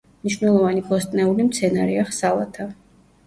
მნიშვნელოვანი 0.27 0.81
ბოსტნეული 0.87 1.45
მცენარეა 1.49 2.07
სალათა. 2.23 2.69